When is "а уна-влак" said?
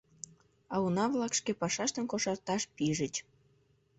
0.73-1.33